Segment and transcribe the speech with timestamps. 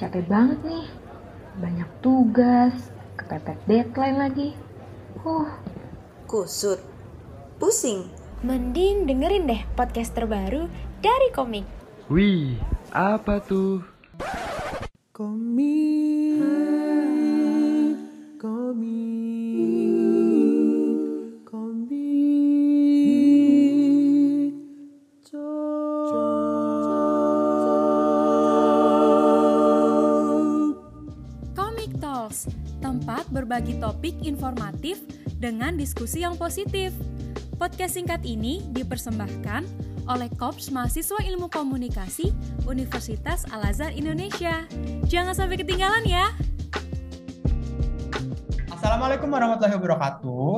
[0.00, 0.88] Capek banget nih.
[1.60, 2.72] Banyak tugas,
[3.20, 4.56] kepepet deadline lagi.
[5.20, 5.52] Huh,
[6.24, 6.80] Kusut.
[7.60, 8.08] Pusing.
[8.40, 10.72] Mending dengerin deh podcast terbaru
[11.04, 11.68] dari komik.
[12.08, 12.56] Wih,
[12.96, 13.89] apa tuh?
[33.70, 34.98] Berbagi topik informatif
[35.38, 36.90] dengan diskusi yang positif.
[37.54, 39.62] Podcast singkat ini dipersembahkan
[40.10, 42.34] oleh Korps Mahasiswa Ilmu Komunikasi
[42.66, 44.66] Universitas Al-Azhar Indonesia.
[45.06, 46.34] Jangan sampai ketinggalan ya.
[48.74, 50.48] Assalamualaikum warahmatullahi wabarakatuh.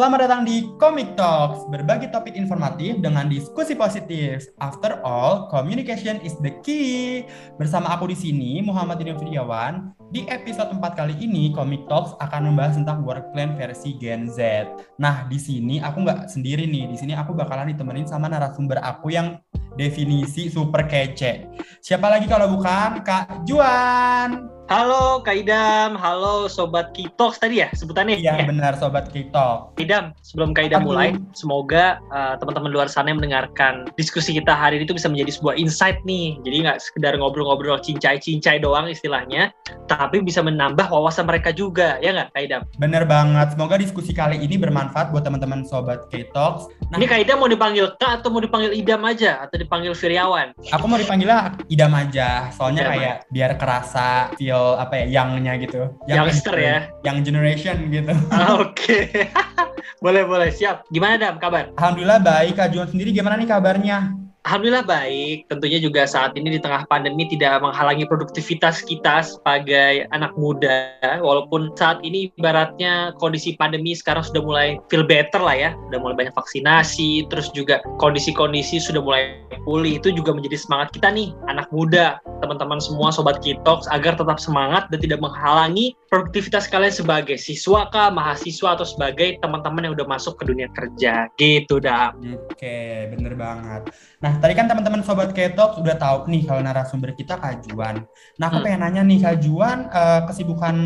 [0.00, 4.48] Selamat datang di Comic Talks, berbagi topik informatif dengan diskusi positif.
[4.56, 7.28] After all, communication is the key.
[7.60, 9.92] Bersama aku di sini, Muhammad Idil Firyawan.
[10.08, 14.72] Di episode 4 kali ini, Comic Talks akan membahas tentang work plan versi Gen Z.
[14.96, 16.88] Nah, di sini aku nggak sendiri nih.
[16.88, 19.36] Di sini aku bakalan ditemenin sama narasumber aku yang
[19.76, 21.44] definisi super kece.
[21.84, 24.59] Siapa lagi kalau bukan Kak Juan?
[24.70, 28.22] Halo Kak Idam, halo Sobat Kitox tadi ya sebutannya?
[28.22, 28.46] Iya Ya.
[28.46, 29.10] benar Sobat.
[29.10, 29.34] Kak
[29.82, 34.78] Idam, sebelum Kak Idam mulai, semoga uh, teman-teman luar sana yang mendengarkan diskusi kita hari
[34.78, 36.38] ini itu bisa menjadi sebuah insight nih.
[36.46, 39.50] Jadi nggak sekedar ngobrol-ngobrol cincai-cincai doang istilahnya,
[39.90, 42.62] tapi bisa menambah wawasan mereka juga, ya nggak Kak Idam?
[42.78, 43.58] Bener banget.
[43.58, 46.70] Semoga diskusi kali ini bermanfaat buat teman-teman Sobat K-Talks.
[46.94, 49.42] Nah, Ini Kak Idam mau dipanggil Kak atau mau dipanggil Idam aja?
[49.42, 50.54] Atau dipanggil Firyawan?
[50.70, 52.54] aku mau dipanggilnya Idam aja.
[52.54, 55.90] Soalnya Idam kayak biar kerasa feel apa ya, young-nya gitu.
[56.06, 56.88] Youngster ya?
[57.04, 58.12] Young generation gitu.
[58.34, 59.10] Ah, Oke,
[60.04, 60.86] boleh boleh siap.
[60.88, 61.72] Gimana Dam kabar?
[61.76, 62.56] Alhamdulillah baik.
[62.56, 64.29] Kak Juan sendiri gimana nih kabarnya?
[64.48, 65.52] Alhamdulillah baik.
[65.52, 70.96] Tentunya juga saat ini di tengah pandemi tidak menghalangi produktivitas kita sebagai anak muda.
[71.20, 75.70] Walaupun saat ini ibaratnya kondisi pandemi sekarang sudah mulai feel better lah ya.
[75.92, 80.00] Sudah mulai banyak vaksinasi, terus juga kondisi-kondisi sudah mulai pulih.
[80.00, 84.88] Itu juga menjadi semangat kita nih, anak muda, teman-teman semua sobat Kitox agar tetap semangat
[84.88, 90.42] dan tidak menghalangi produktivitas kalian sebagai siswa kah, mahasiswa atau sebagai teman-teman yang udah masuk
[90.42, 91.30] ke dunia kerja.
[91.38, 92.10] Gitu dah.
[92.50, 93.94] Oke, bener banget.
[94.18, 98.02] Nah, tadi kan teman-teman Sobat K-Talks udah tahu nih kalau narasumber kita Kak Juan.
[98.42, 98.66] Nah, aku Hmm.
[98.66, 100.76] pengen nanya nih Kak Juan, eh, kesibukan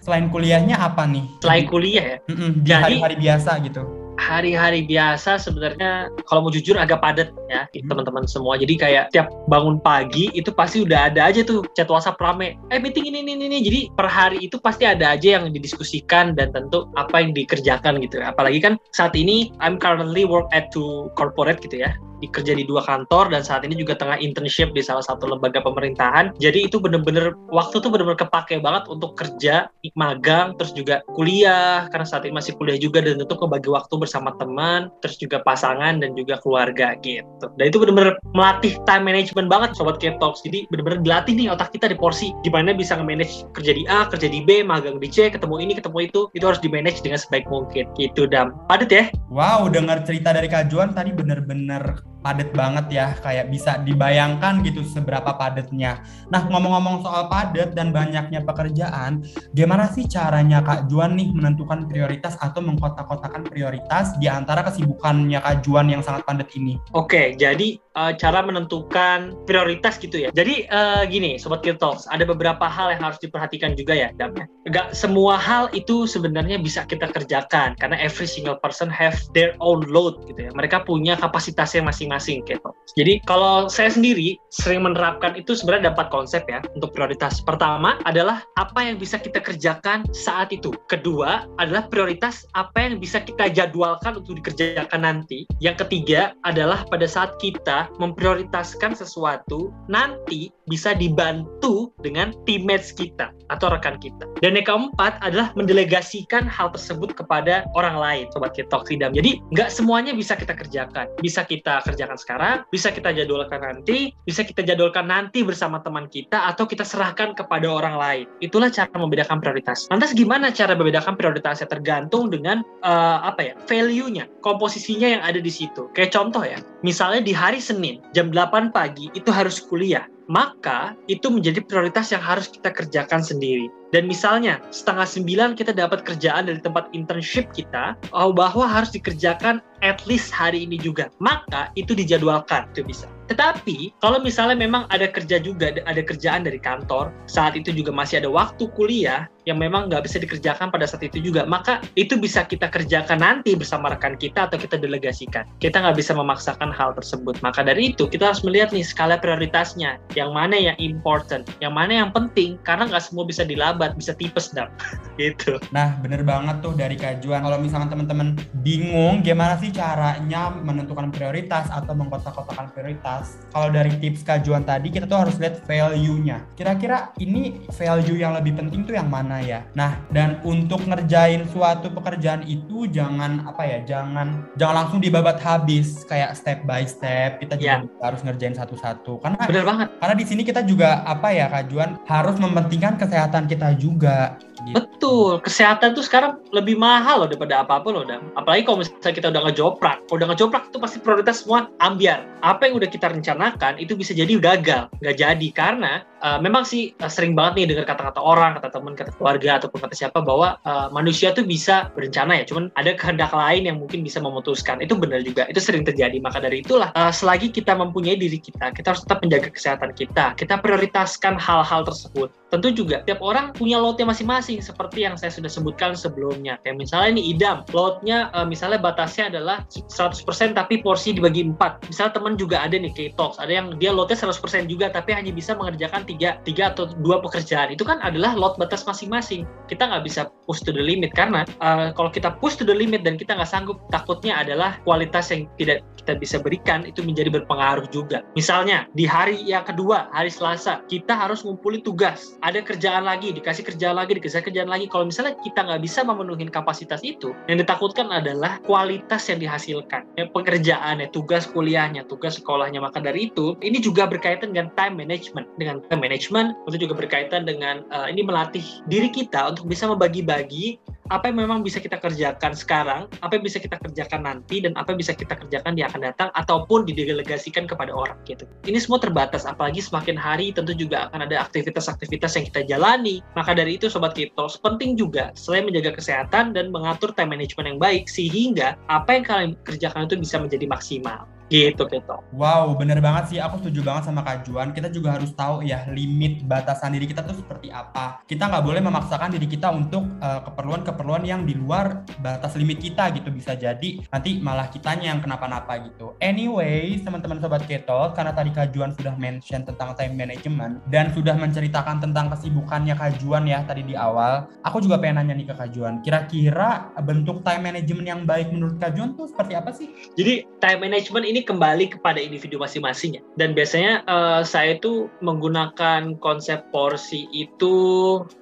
[0.00, 1.26] selain kuliahnya apa nih?
[1.42, 3.82] Selain kuliah ya, Mm-mm, di Jadi- hari-hari biasa gitu.
[4.18, 7.88] Hari-hari biasa sebenarnya kalau mau jujur agak padat ya Hmm.
[7.94, 8.58] teman-teman semua.
[8.58, 12.58] Jadi kayak tiap bangun pagi itu pasti udah ada aja tuh chat WhatsApp rame.
[12.74, 13.58] Eh meeting ini ini ini.
[13.62, 18.18] Jadi per hari itu pasti ada aja yang didiskusikan dan tentu apa yang dikerjakan gitu.
[18.20, 18.34] ya.
[18.34, 22.82] Apalagi kan saat ini I'm currently work at two corporate gitu ya dikerja di dua
[22.84, 26.34] kantor dan saat ini juga tengah internship di salah satu lembaga pemerintahan.
[26.38, 32.06] Jadi itu bener-bener waktu tuh bener-bener kepake banget untuk kerja, magang, terus juga kuliah karena
[32.06, 36.14] saat ini masih kuliah juga dan tentu ngebagi waktu bersama teman, terus juga pasangan dan
[36.14, 37.46] juga keluarga gitu.
[37.56, 40.42] Dan itu bener-bener melatih time management banget sobat K-Talks.
[40.44, 44.28] Jadi bener-bener dilatih nih otak kita di porsi gimana bisa nge-manage kerja di A, kerja
[44.28, 46.20] di B, magang di C, ketemu ini, ketemu itu.
[46.34, 47.90] Itu harus di-manage dengan sebaik mungkin.
[47.98, 48.54] Gitu dam.
[48.66, 49.04] Padat ya?
[49.28, 54.82] Wow, dengar cerita dari Kak Juan tadi bener-bener padat banget ya, kayak bisa dibayangkan gitu
[54.82, 56.02] seberapa padatnya.
[56.28, 59.22] Nah, ngomong-ngomong soal padat dan banyaknya pekerjaan,
[59.54, 65.62] gimana sih caranya Kak Juan nih menentukan prioritas atau mengkotak-kotakan prioritas di antara kesibukannya Kak
[65.62, 66.76] Juan yang sangat padat ini?
[66.92, 70.30] Oke, jadi eh, cara menentukan prioritas gitu ya.
[70.34, 74.34] Jadi eh, gini, Sobat Kirtox, ada beberapa hal yang harus diperhatikan juga ya, Dam.
[74.34, 74.46] ya.
[74.68, 79.86] Nggak semua hal itu sebenarnya bisa kita kerjakan, karena every single person have their own
[79.88, 80.50] load gitu ya.
[80.52, 82.74] Mereka punya kapasitasnya masing-masing, Kirtox.
[82.96, 87.38] Jadi kalau saya sendiri sering menerapkan itu sebenarnya dapat konsep ya untuk prioritas.
[87.44, 90.72] Pertama adalah apa yang bisa kita kerjakan saat itu.
[90.88, 95.44] Kedua adalah prioritas apa yang bisa kita jadwalkan untuk dikerjakan nanti.
[95.62, 103.72] Yang ketiga adalah pada saat kita memprioritaskan sesuatu nanti bisa dibantu dengan teammates kita atau
[103.72, 104.24] rekan kita.
[104.40, 109.12] Dan yang keempat adalah mendelegasikan hal tersebut kepada orang lain, sobat kita Idam.
[109.12, 111.10] Jadi nggak semuanya bisa kita kerjakan.
[111.20, 116.48] Bisa kita kerjakan sekarang, bisa kita jadwalkan nanti, bisa kita jadwalkan nanti bersama teman kita
[116.48, 118.24] atau kita serahkan kepada orang lain.
[118.40, 119.84] Itulah cara membedakan prioritas.
[119.92, 125.52] Lantas gimana cara membedakan prioritasnya tergantung dengan eh, apa ya value-nya, komposisinya yang ada di
[125.52, 125.90] situ.
[125.92, 131.32] Kayak contoh ya, misalnya di hari Senin jam 8 pagi itu harus kuliah maka itu
[131.32, 133.72] menjadi prioritas yang harus kita kerjakan sendiri.
[133.90, 139.64] Dan misalnya setengah sembilan kita dapat kerjaan dari tempat internship kita, oh, bahwa harus dikerjakan
[139.80, 141.08] at least hari ini juga.
[141.18, 143.08] Maka itu dijadwalkan, itu bisa.
[143.28, 148.24] Tetapi kalau misalnya memang ada kerja juga, ada kerjaan dari kantor, saat itu juga masih
[148.24, 152.44] ada waktu kuliah yang memang nggak bisa dikerjakan pada saat itu juga, maka itu bisa
[152.44, 155.48] kita kerjakan nanti bersama rekan kita atau kita delegasikan.
[155.56, 157.40] Kita nggak bisa memaksakan hal tersebut.
[157.40, 162.04] Maka dari itu kita harus melihat nih skala prioritasnya, yang mana yang important, yang mana
[162.04, 164.68] yang penting, karena nggak semua bisa dilabat, bisa tipes dap,
[165.20, 165.56] gitu.
[165.72, 167.40] Nah, bener banget tuh dari kajuan.
[167.40, 173.17] Kalau misalnya teman-teman bingung gimana sih caranya menentukan prioritas atau mengkotak-kotakan prioritas,
[173.48, 176.44] kalau dari tips kajuan tadi kita tuh harus lihat value-nya.
[176.54, 179.64] Kira-kira ini value yang lebih penting tuh yang mana ya?
[179.72, 186.04] Nah, dan untuk ngerjain suatu pekerjaan itu jangan apa ya, jangan jangan langsung dibabat habis
[186.04, 187.40] kayak step by step.
[187.40, 187.76] Kita juga Ya.
[188.00, 189.20] harus ngerjain satu-satu.
[189.20, 189.88] Karena Bener banget.
[189.98, 194.36] karena di sini kita juga apa ya kajuan harus mementingkan kesehatan kita juga.
[194.68, 194.76] Gitu.
[194.76, 198.28] Betul, kesehatan tuh sekarang lebih mahal loh daripada apa-apa loh, Dam.
[198.36, 199.96] Apalagi kalau misalnya kita udah ngejoprak.
[200.04, 202.28] Kalau udah ngejoprak itu pasti prioritas semua ambiar.
[202.44, 206.94] Apa yang udah kita rencanakan itu bisa jadi gagal, nggak jadi karena uh, memang sih
[207.02, 210.60] uh, sering banget nih dengar kata-kata orang, kata teman, kata keluarga ataupun kata siapa bahwa
[210.62, 214.78] uh, manusia tuh bisa berencana ya, cuman ada kehendak lain yang mungkin bisa memutuskan.
[214.84, 216.20] Itu benar juga, itu sering terjadi.
[216.22, 220.36] Maka dari itulah uh, selagi kita mempunyai diri kita, kita harus tetap menjaga kesehatan kita.
[220.38, 222.30] Kita prioritaskan hal-hal tersebut.
[222.54, 226.58] Tentu juga tiap orang punya loadnya masing-masing seperti yang saya sudah sebutkan sebelumnya.
[226.62, 230.24] Kayak misalnya nih idam, loadnya uh, misalnya batasnya adalah 100%
[230.54, 231.90] tapi porsi dibagi 4.
[231.90, 235.30] Misalnya teman juga ada nih kayak talks, ada yang dia loadnya 100% juga tapi hanya
[235.34, 237.72] bisa mengerjakan tiga, tiga atau dua pekerjaan.
[237.72, 239.46] Itu kan adalah load batas masing-masing.
[239.70, 243.02] Kita nggak bisa push to the limit karena uh, kalau kita push to the limit
[243.04, 247.84] dan kita nggak sanggup, takutnya adalah kualitas yang tidak kita bisa berikan itu menjadi berpengaruh
[247.92, 248.24] juga.
[248.32, 252.40] Misalnya di hari yang kedua, hari Selasa, kita harus ngumpulin tugas.
[252.40, 254.88] Ada kerjaan lagi, dikasih kerjaan lagi, dikasih kerjaan lagi.
[254.88, 260.08] Kalau misalnya kita nggak bisa memenuhi kapasitas itu, yang ditakutkan adalah kualitas yang dihasilkan.
[260.16, 262.80] Ya, pekerjaannya, tugas kuliahnya, tugas sekolahnya.
[262.80, 265.46] Maka dari itu, ini juga berkaitan dengan time management.
[265.60, 270.80] Dengan time management, itu juga berkaitan dengan uh, ini melatih diri kita untuk bisa membagi-bagi
[271.08, 274.92] apa yang memang bisa kita kerjakan sekarang, apa yang bisa kita kerjakan nanti, dan apa
[274.92, 278.44] yang bisa kita kerjakan di akan datang, ataupun didelegasikan kepada orang gitu.
[278.68, 283.24] Ini semua terbatas, apalagi semakin hari tentu juga akan ada aktivitas-aktivitas yang kita jalani.
[283.32, 287.80] Maka dari itu Sobat Kitos, penting juga selain menjaga kesehatan dan mengatur time management yang
[287.80, 291.24] baik, sehingga apa yang kalian kerjakan itu bisa menjadi maksimal.
[291.48, 292.20] Gitu, Kito.
[292.36, 293.38] Wow, bener banget sih.
[293.40, 294.76] Aku setuju banget sama Kajuan.
[294.76, 298.20] Kita juga harus tahu ya limit batasan diri kita tuh seperti apa.
[298.28, 303.08] Kita nggak boleh memaksakan diri kita untuk uh, keperluan-keperluan yang di luar batas limit kita
[303.16, 303.32] gitu.
[303.32, 306.12] Bisa jadi nanti malah kitanya yang kenapa-napa gitu.
[306.20, 312.04] Anyway, teman-teman sobat Keto, karena tadi Kajuan sudah mention tentang time management dan sudah menceritakan
[312.04, 314.44] tentang kesibukannya Kajuan ya tadi di awal.
[314.68, 316.04] Aku juga pengen nanya nih ke Kajuan.
[316.04, 319.88] Kira-kira bentuk time management yang baik menurut Kajuan tuh seperti apa sih?
[320.12, 323.22] Jadi time management ini kembali kepada individu masing-masing ya.
[323.34, 327.74] Dan biasanya uh, saya itu menggunakan konsep porsi itu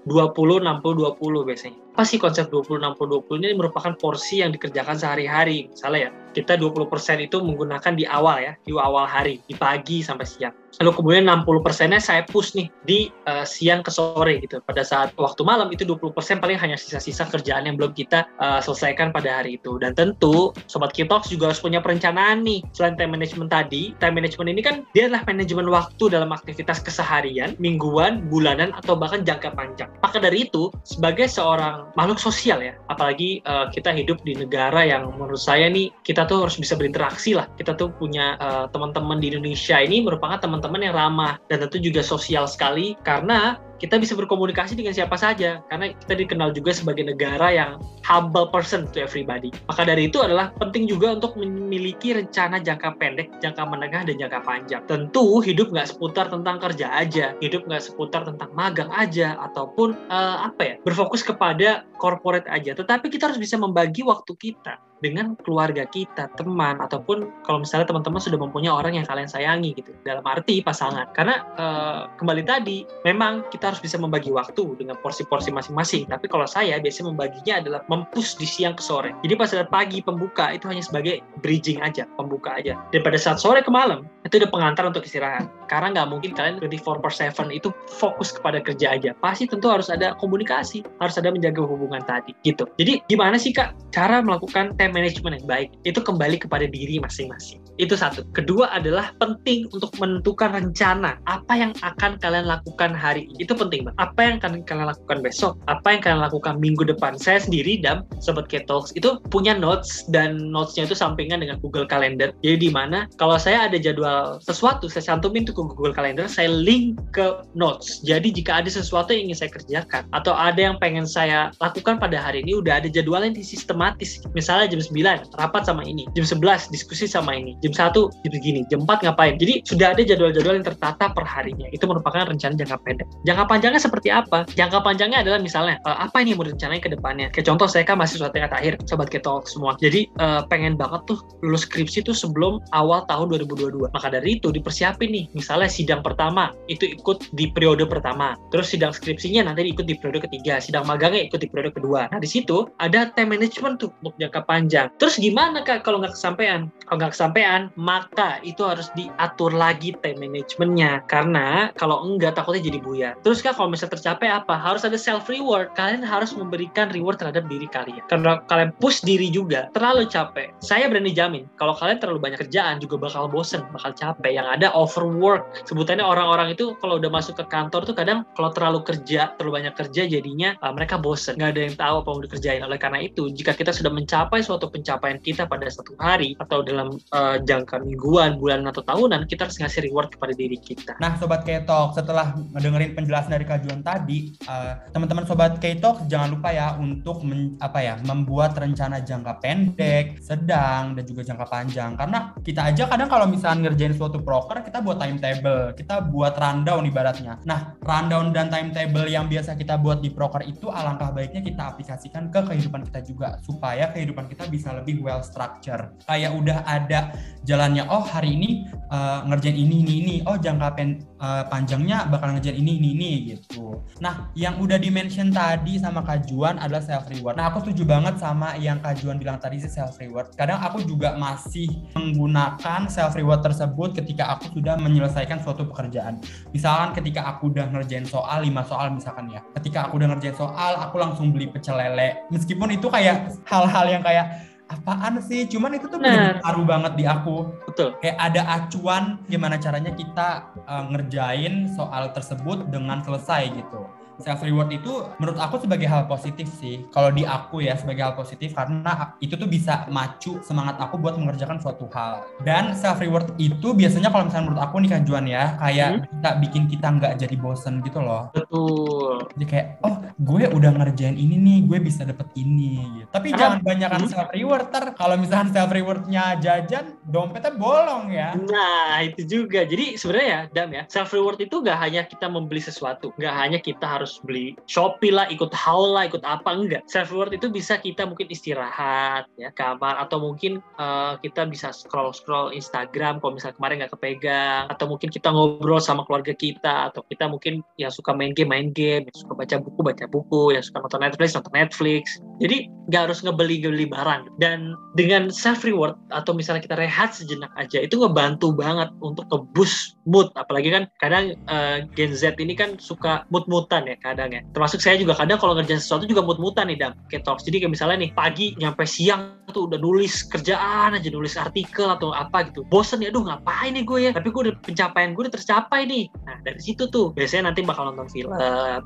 [0.08, 1.85] 20 60 20 biasanya.
[1.96, 5.72] Apa sih konsep 20 60 20 ini merupakan porsi yang dikerjakan sehari-hari.
[5.72, 6.92] Misalnya ya, kita 20%
[7.24, 10.52] itu menggunakan di awal ya, di awal hari, di pagi sampai siang.
[10.76, 14.60] Lalu kemudian 60 persennya saya push nih di uh, siang ke sore gitu.
[14.60, 18.60] Pada saat waktu malam itu 20 persen paling hanya sisa-sisa kerjaan yang belum kita uh,
[18.60, 19.80] selesaikan pada hari itu.
[19.80, 22.60] Dan tentu Sobat Kitox juga harus punya perencanaan nih.
[22.76, 27.56] Selain time management tadi, time management ini kan dia adalah manajemen waktu dalam aktivitas keseharian,
[27.56, 29.88] mingguan, bulanan, atau bahkan jangka panjang.
[30.04, 35.08] Maka dari itu, sebagai seorang makhluk sosial ya, apalagi uh, kita hidup di negara yang
[35.16, 37.48] menurut saya nih, kita tuh harus bisa berinteraksi lah.
[37.56, 41.78] Kita tuh punya uh, teman-teman di Indonesia ini merupakan teman-teman teman yang ramah dan tentu
[41.78, 47.04] juga sosial sekali karena kita bisa berkomunikasi dengan siapa saja karena kita dikenal juga sebagai
[47.04, 47.70] negara yang
[48.04, 49.52] humble person to everybody.
[49.68, 54.40] Maka dari itu adalah penting juga untuk memiliki rencana jangka pendek, jangka menengah, dan jangka
[54.46, 54.82] panjang.
[54.88, 60.48] Tentu hidup nggak seputar tentang kerja aja, hidup nggak seputar tentang magang aja, ataupun uh,
[60.48, 62.72] apa ya berfokus kepada corporate aja.
[62.72, 68.20] Tetapi kita harus bisa membagi waktu kita dengan keluarga kita, teman, ataupun kalau misalnya teman-teman
[68.20, 71.12] sudah mempunyai orang yang kalian sayangi gitu, dalam arti pasangan.
[71.12, 76.08] Karena uh, kembali tadi, memang kita harus bisa membagi waktu dengan porsi-porsi masing-masing.
[76.08, 79.12] Tapi kalau saya biasanya membaginya adalah mempush di siang ke sore.
[79.20, 82.76] Jadi pas saat pagi pembuka itu hanya sebagai bridging aja, pembuka aja.
[82.92, 85.46] Dan pada saat sore ke malam itu udah pengantar untuk istirahat.
[85.66, 89.10] Karena nggak mungkin kalian 24 per 7 itu fokus kepada kerja aja.
[89.18, 92.70] Pasti tentu harus ada komunikasi, harus ada menjaga hubungan tadi gitu.
[92.78, 95.68] Jadi gimana sih kak cara melakukan time management yang baik?
[95.82, 97.65] Itu kembali kepada diri masing-masing.
[97.76, 98.24] Itu satu.
[98.32, 103.44] Kedua adalah penting untuk menentukan rencana apa yang akan kalian lakukan hari ini.
[103.44, 103.98] Itu penting banget.
[104.00, 105.60] Apa yang akan kalian lakukan besok?
[105.68, 107.20] Apa yang kalian lakukan minggu depan?
[107.20, 112.32] Saya sendiri dan sobat Ketalks itu punya notes dan notesnya itu sampingan dengan Google Calendar.
[112.40, 116.48] Jadi di mana kalau saya ada jadwal sesuatu, saya cantumin tuh ke Google Calendar, saya
[116.48, 118.00] link ke notes.
[118.02, 122.16] Jadi jika ada sesuatu yang ingin saya kerjakan atau ada yang pengen saya lakukan pada
[122.20, 124.20] hari ini udah ada jadwalnya di sistematis.
[124.32, 128.60] Misalnya jam 9 rapat sama ini, jam 11 diskusi sama ini, jam 1 jam segini,
[128.70, 129.34] jam 4 ngapain.
[129.36, 131.66] Jadi sudah ada jadwal-jadwal yang tertata per harinya.
[131.74, 133.06] Itu merupakan rencana jangka pendek.
[133.26, 134.46] Jangka panjangnya seperti apa?
[134.54, 137.26] Jangka panjangnya adalah misalnya uh, apa ini yang mau direncanain ke depannya.
[137.32, 139.74] Kayak contoh saya kan mahasiswa tingkat akhir, sobat ketol semua.
[139.80, 143.90] Jadi uh, pengen banget tuh lulus skripsi tuh sebelum awal tahun 2022.
[143.90, 145.24] Maka dari itu dipersiapin nih.
[145.32, 148.36] Misalnya sidang pertama itu ikut di periode pertama.
[148.52, 150.60] Terus sidang skripsinya nanti ikut di periode ketiga.
[150.62, 152.06] Sidang magangnya ikut di periode kedua.
[152.12, 154.86] Nah di situ ada time management tuh untuk jangka panjang.
[155.00, 156.68] Terus gimana kak kalau nggak kesampaian?
[156.86, 161.00] Kalau nggak kesampaian, maka itu harus diatur lagi time managementnya.
[161.08, 163.12] Karena kalau enggak takutnya jadi buyar.
[163.24, 164.54] Terus kak kalau misalnya tercapai apa?
[164.56, 165.72] Harus ada self reward.
[165.78, 168.04] Kalian harus memberikan reward terhadap diri kalian.
[168.10, 170.52] Karena kalian push diri juga terlalu capek.
[170.60, 174.36] Saya berani jamin kalau kalian terlalu banyak kerjaan juga bakal bosen, bakal capek.
[174.36, 175.48] Yang ada overwork.
[175.64, 179.74] Sebutannya orang-orang itu kalau udah masuk ke kantor tuh kadang kalau terlalu kerja, terlalu banyak
[179.78, 181.38] kerja jadinya uh, mereka bosen.
[181.40, 182.62] Nggak ada yang tahu apa yang dikerjain.
[182.66, 186.98] Oleh karena itu, jika kita sudah mencapai suatu pencapaian kita pada satu hari atau dalam
[187.14, 190.98] uh, jangka mingguan, bulan atau tahunan, kita harus ngasih reward kepada diri kita.
[190.98, 196.50] Nah, Sobat Ketok, setelah mendengarin penjelasan dari kajuan tadi, uh, teman-teman Sobat Ketok jangan lupa
[196.50, 201.94] ya untuk men, apa ya membuat rencana jangka pendek, sedang, dan juga jangka panjang.
[201.94, 206.82] Karena kita aja kadang kalau misalnya ngerjain suatu proker, kita buat timetable, kita buat rundown
[206.90, 207.38] ibaratnya.
[207.46, 212.28] Nah, rundown dan timetable yang biasa kita buat di proker itu alangkah baiknya kita aplikasikan
[212.32, 215.94] ke kehidupan kita juga supaya kehidupan kita bisa lebih well structure.
[216.08, 217.14] Kayak udah ada
[217.46, 222.34] jalannya, oh hari ini uh, ngerjain ini ini ini, oh jangka pen, uh, panjangnya bakal
[222.34, 223.80] ngerjain ini ini ini gitu.
[224.02, 227.38] Nah, yang udah dimention tadi sama Kajuan adalah self reward.
[227.38, 230.34] Nah, aku setuju banget sama yang Kajuan bilang tadi sih self reward.
[230.34, 236.18] Kadang aku juga masih menggunakan self reward tersebut ketika aku sudah menyelesaikan suatu pekerjaan.
[236.50, 239.40] Misalkan ketika aku udah ngerjain soal 5 soal misalkan ya.
[239.54, 242.26] Ketika aku udah ngerjain soal, aku langsung beli pecel lele.
[242.34, 246.42] Meskipun itu kayak hal-hal yang kayak apaan sih cuman itu tuh Nah.
[246.42, 247.36] berpengaruh banget di aku
[247.70, 247.94] Betul.
[248.02, 253.86] kayak ada acuan gimana caranya kita uh, ngerjain soal tersebut dengan selesai gitu
[254.22, 258.14] self reward itu menurut aku sebagai hal positif sih kalau di aku ya sebagai hal
[258.16, 263.28] positif karena itu tuh bisa macu semangat aku buat mengerjakan suatu hal dan self reward
[263.36, 267.12] itu biasanya kalau misalnya menurut aku nih Kak Juan ya kayak bisa bikin kita nggak
[267.20, 269.26] jadi bosen gitu loh Betul.
[269.36, 273.08] jadi kayak oh gue udah ngerjain ini nih gue bisa dapet ini gitu.
[273.12, 274.12] tapi jangan banyakkan Hmm.
[274.12, 279.64] self reward ter kalau misalnya self rewardnya jajan dompetnya bolong ya Nah, itu juga.
[279.66, 283.58] Jadi sebenarnya ya, Dam ya, self reward itu nggak hanya kita membeli sesuatu, nggak hanya
[283.58, 286.82] kita harus beli Shopee lah, ikut haul lah, ikut apa enggak.
[286.86, 292.14] Self reward itu bisa kita mungkin istirahat ya, kamar atau mungkin eh, kita bisa scroll
[292.14, 297.02] scroll Instagram kalau misalnya kemarin nggak kepegang, atau mungkin kita ngobrol sama keluarga kita, atau
[297.06, 300.64] kita mungkin yang suka main game main game, yang suka baca buku baca buku, yang
[300.64, 302.02] suka nonton Netflix nonton Netflix.
[302.36, 304.38] Jadi nggak harus ngebeli ngebeli barang.
[304.38, 309.98] Dan dengan self reward atau misalnya kita rehat sejenak aja itu ngebantu banget untuk nge-boost
[310.06, 310.30] mood.
[310.38, 314.42] Apalagi kan kadang eh, Gen Z ini kan suka mood-mutan ya kadang ya.
[314.54, 316.92] Termasuk saya juga kadang kalau ngerjain sesuatu juga mood-mutan nih dam.
[317.16, 317.48] Talks.
[317.48, 322.12] Jadi kayak misalnya nih pagi nyampe siang tuh udah nulis kerjaan aja nulis artikel atau
[322.12, 322.62] apa gitu.
[322.68, 324.10] Bosen ya aduh ngapain nih gue ya?
[324.12, 326.06] Tapi gue udah pencapaian gue udah tercapai nih.
[326.28, 328.30] Nah dari situ tuh biasanya nanti bakal nonton film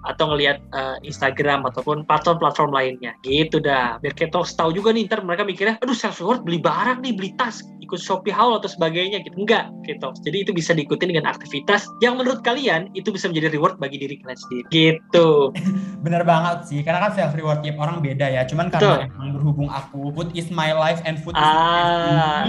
[0.07, 5.09] atau ngelihat eh, Instagram ataupun platform-platform lainnya gitu dah biar kayak talks tahu juga nih
[5.09, 8.69] ntar mereka mikirnya aduh self reward beli barang nih beli tas ikut Shopee Haul atau
[8.69, 13.31] sebagainya gitu enggak gitu jadi itu bisa diikuti dengan aktivitas yang menurut kalian itu bisa
[13.33, 15.55] menjadi reward bagi diri kalian sendiri gitu
[16.05, 18.49] Bener banget sih, karena kan self reward tiap orang beda ya.
[18.49, 21.53] Cuman karena emang berhubung aku food is my life and food is Ah.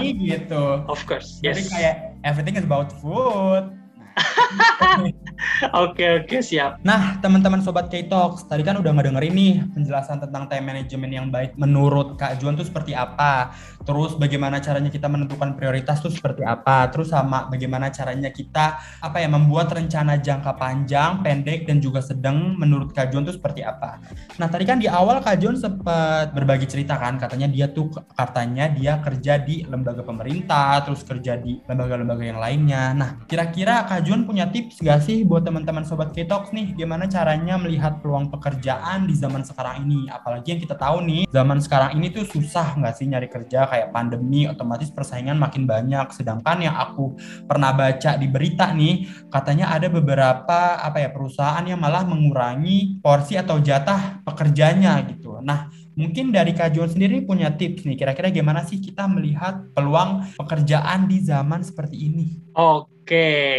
[0.00, 0.64] destiny gitu.
[0.88, 1.94] of course Jadi yes kayak
[2.24, 3.68] everything is about food.
[5.84, 10.66] oke oke siap Nah, teman-teman sobat K-Talks, tadi kan udah ngedengerin nih penjelasan tentang time
[10.66, 13.54] management yang baik menurut Kak Juan tuh seperti apa.
[13.86, 16.90] Terus bagaimana caranya kita menentukan prioritas tuh seperti apa.
[16.90, 22.58] Terus sama bagaimana caranya kita apa ya membuat rencana jangka panjang, pendek dan juga sedang
[22.58, 24.02] menurut Kak Juan tuh seperti apa.
[24.42, 28.70] Nah, tadi kan di awal Kak Juan sempat berbagi cerita kan katanya dia tuh katanya
[28.74, 32.90] dia kerja di lembaga pemerintah, terus kerja di lembaga-lembaga yang lainnya.
[32.90, 37.56] Nah, kira-kira Kak Juan punya tips gak sih buat teman-teman Sobat Ketox nih, gimana caranya
[37.56, 40.04] melihat peluang pekerjaan di zaman sekarang ini.
[40.12, 43.96] Apalagi yang kita tahu nih, zaman sekarang ini tuh susah nggak sih nyari kerja kayak
[43.96, 46.12] pandemi, otomatis persaingan makin banyak.
[46.12, 47.16] Sedangkan yang aku
[47.48, 53.40] pernah baca di berita nih, katanya ada beberapa apa ya perusahaan yang malah mengurangi porsi
[53.40, 55.40] atau jatah pekerjanya gitu.
[55.40, 60.24] Nah, Mungkin dari Kak Juan sendiri punya tips nih, kira-kira gimana sih kita melihat peluang
[60.40, 62.32] pekerjaan di zaman seperti ini?
[62.56, 62.88] Oke,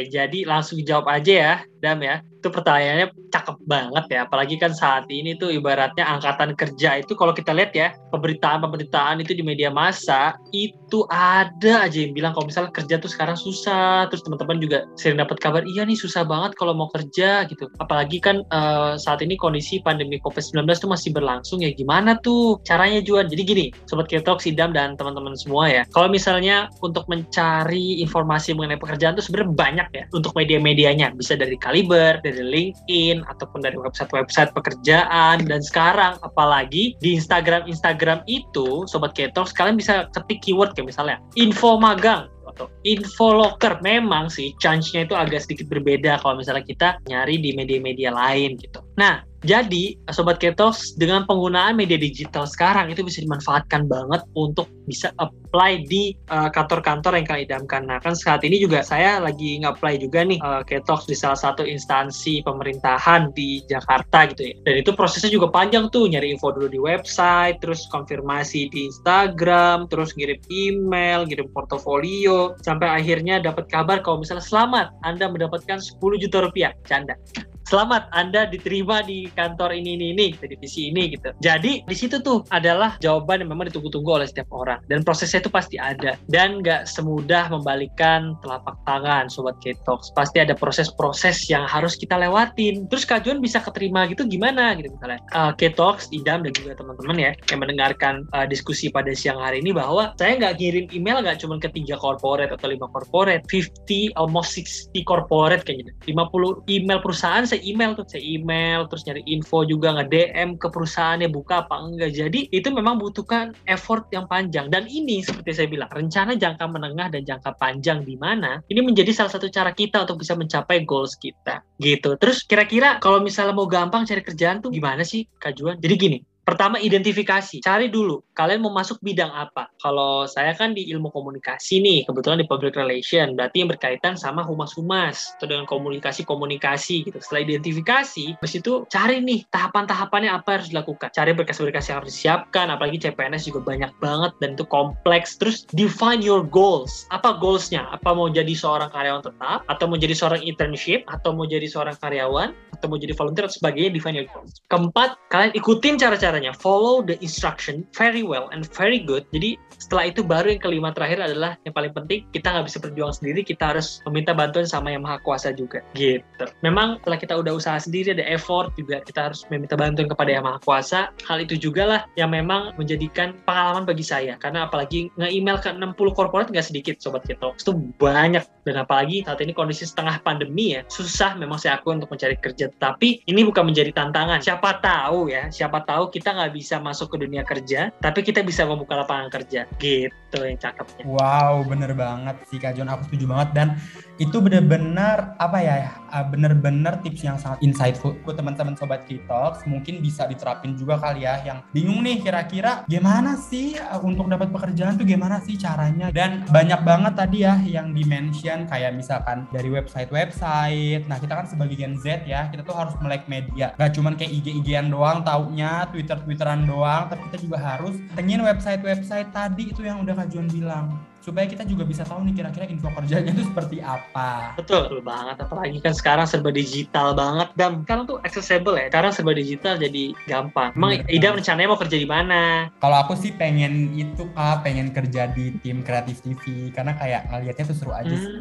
[0.09, 2.25] jadi langsung jawab aja ya, Dam ya.
[2.41, 7.33] Itu pertanyaannya cakep banget ya apalagi kan saat ini tuh ibaratnya angkatan kerja itu kalau
[7.33, 12.69] kita lihat ya pemberitaan-pemberitaan itu di media massa itu ada aja yang bilang kalau misalnya
[12.69, 16.77] kerja tuh sekarang susah terus teman-teman juga sering dapat kabar iya nih susah banget kalau
[16.77, 17.65] mau kerja gitu.
[17.81, 23.01] Apalagi kan uh, saat ini kondisi pandemi COVID-19 tuh masih berlangsung ya gimana tuh caranya
[23.01, 23.25] Juan?
[23.25, 28.77] Jadi gini Sobat Ketok, Sidam dan teman-teman semua ya kalau misalnya untuk mencari informasi mengenai
[28.77, 31.11] pekerjaan tuh sebenarnya banyak ya untuk media-medianya.
[31.19, 35.43] Bisa dari Kaliber, dari LinkedIn ataupun dari website-website pekerjaan.
[35.43, 41.17] Dan sekarang apalagi di Instagram Instagram itu sobat ketok kalian bisa ketik keyword kayak misalnya
[41.35, 43.81] info magang atau info locker.
[43.81, 48.79] Memang sih chance-nya itu agak sedikit berbeda kalau misalnya kita nyari di media-media lain gitu.
[48.93, 55.11] Nah, jadi, Sobat Ketos, dengan penggunaan media digital sekarang itu bisa dimanfaatkan banget untuk bisa
[55.19, 57.83] apply di uh, kantor-kantor yang kalian idamkan.
[57.83, 61.67] Nah, kan saat ini juga saya lagi nge-apply juga nih uh, Ketos di salah satu
[61.67, 64.55] instansi pemerintahan di Jakarta gitu ya.
[64.63, 69.91] Dan itu prosesnya juga panjang tuh, nyari info dulu di website, terus konfirmasi di Instagram,
[69.91, 75.99] terus ngirim email, ngirim portofolio, sampai akhirnya dapat kabar kalau misalnya selamat, Anda mendapatkan 10
[75.99, 76.71] juta rupiah.
[76.87, 77.19] Canda
[77.67, 81.31] selamat Anda diterima di kantor ini ini ini di divisi ini gitu.
[81.39, 85.51] Jadi di situ tuh adalah jawaban yang memang ditunggu-tunggu oleh setiap orang dan prosesnya itu
[85.51, 90.11] pasti ada dan nggak semudah membalikan telapak tangan sobat Ketox.
[90.11, 92.85] Pasti ada proses-proses yang harus kita lewatin.
[92.91, 95.21] Terus kajuan bisa keterima gitu gimana gitu misalnya.
[95.31, 99.71] Uh, Ketox, Idam dan juga teman-teman ya yang mendengarkan uh, diskusi pada siang hari ini
[99.71, 104.59] bahwa saya nggak kirim email nggak cuma ke tiga corporate atau lima corporate, 50 almost
[104.59, 105.95] 60 corporate kayaknya.
[106.05, 110.67] 50 email perusahaan saya email tuh saya email terus nyari info juga nge DM ke
[110.73, 112.11] perusahaannya buka apa enggak.
[112.17, 114.73] Jadi itu memang butuhkan effort yang panjang.
[114.73, 119.13] Dan ini seperti saya bilang rencana jangka menengah dan jangka panjang di mana ini menjadi
[119.13, 122.17] salah satu cara kita untuk bisa mencapai goals kita gitu.
[122.17, 126.75] Terus kira-kira kalau misalnya mau gampang cari kerjaan tuh gimana sih kajuan jadi gini Pertama
[126.75, 129.71] identifikasi, cari dulu kalian mau masuk bidang apa.
[129.79, 134.43] Kalau saya kan di ilmu komunikasi nih, kebetulan di public relation, berarti yang berkaitan sama
[134.43, 137.17] humas-humas atau dengan komunikasi-komunikasi gitu.
[137.23, 141.15] Setelah identifikasi, habis itu cari nih tahapan-tahapannya apa harus dilakukan.
[141.15, 145.39] Cari berkas-berkas yang harus disiapkan, apalagi CPNS juga banyak banget dan itu kompleks.
[145.39, 147.07] Terus define your goals.
[147.13, 147.87] Apa goalsnya?
[147.87, 151.95] Apa mau jadi seorang karyawan tetap, atau mau jadi seorang internship, atau mau jadi seorang
[152.01, 153.95] karyawan, atau mau jadi volunteer, atau sebagainya.
[153.95, 154.59] Define your goals.
[154.67, 159.21] Keempat, kalian ikutin cara-cara caranya follow the instruction very well and very good.
[159.29, 163.13] Jadi setelah itu baru yang kelima terakhir adalah yang paling penting kita nggak bisa berjuang
[163.13, 166.49] sendiri kita harus meminta bantuan sama yang maha kuasa juga gitu.
[166.65, 170.47] Memang setelah kita udah usaha sendiri ada effort juga kita harus meminta bantuan kepada yang
[170.47, 171.13] maha kuasa.
[171.27, 175.93] Hal itu juga lah yang memang menjadikan pengalaman bagi saya karena apalagi nge-email ke 60
[176.17, 178.41] korporat nggak sedikit sobat kita itu banyak.
[178.63, 182.71] Dan apalagi saat ini kondisi setengah pandemi ya susah memang saya akui untuk mencari kerja.
[182.79, 184.39] Tapi ini bukan menjadi tantangan.
[184.39, 188.39] Siapa tahu ya siapa tahu kita kita nggak bisa masuk ke dunia kerja, tapi kita
[188.47, 189.67] bisa membuka lapangan kerja.
[189.75, 191.03] Gitu yang cakepnya.
[191.03, 192.87] Wow, bener banget sih Kak John.
[192.87, 193.49] Aku setuju banget.
[193.51, 193.67] Dan
[194.15, 198.15] itu bener-bener, apa ya, ah, bener-bener tips yang sangat insightful.
[198.23, 201.43] Buat teman-teman Sobat Kitox, mungkin bisa diterapin juga kali ya.
[201.43, 206.07] Yang bingung nih kira-kira gimana sih ah, untuk dapat pekerjaan tuh gimana sih caranya.
[206.07, 211.03] Dan banyak banget tadi ya yang dimention kayak misalkan dari website-website.
[211.03, 213.75] Nah kita kan sebagai Gen Z ya, kita tuh harus melek media.
[213.75, 219.33] Gak cuman kayak IG-IGan doang taunya, Twitter Twitter-Twitteran doang, tapi kita juga harus tengin website-website
[219.33, 220.93] tadi itu yang udah Kak Juan bilang
[221.23, 224.59] supaya kita juga bisa tahu nih kira-kira info kerjanya itu seperti apa.
[224.59, 225.35] Betul, betul banget.
[225.39, 228.91] Apalagi kan sekarang serba digital banget dan sekarang tuh accessible ya.
[228.91, 230.75] Sekarang serba digital jadi gampang.
[230.75, 232.67] Emang Bener, Ida rencananya mau kerja di mana?
[232.83, 237.71] Kalau aku sih pengen itu kak, pengen kerja di tim kreatif TV karena kayak ngelihatnya
[237.71, 238.19] tuh seru aja hmm.
[238.19, 238.35] sih.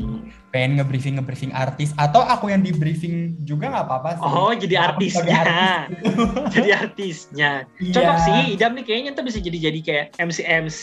[0.51, 4.27] Pengen nge-briefing nge-briefing artis atau aku yang di briefing juga nggak apa-apa sih.
[4.27, 5.38] Oh, jadi artisnya.
[5.38, 5.87] Artis
[6.59, 7.51] jadi artisnya.
[7.79, 7.95] Iya.
[7.95, 10.83] Cocok sih, Idam nih kayaknya tuh bisa jadi jadi kayak MC MC